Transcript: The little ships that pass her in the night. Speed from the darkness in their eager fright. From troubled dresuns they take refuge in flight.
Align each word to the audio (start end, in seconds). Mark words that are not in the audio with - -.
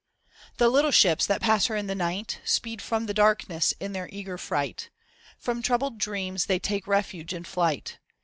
The 0.57 0.67
little 0.67 0.89
ships 0.89 1.27
that 1.27 1.41
pass 1.43 1.67
her 1.67 1.75
in 1.75 1.85
the 1.85 1.93
night. 1.93 2.41
Speed 2.43 2.81
from 2.81 3.05
the 3.05 3.13
darkness 3.13 3.71
in 3.79 3.91
their 3.91 4.09
eager 4.11 4.35
fright. 4.35 4.89
From 5.37 5.61
troubled 5.61 5.99
dresuns 5.99 6.47
they 6.47 6.57
take 6.57 6.87
refuge 6.87 7.35
in 7.35 7.43
flight. 7.43 7.99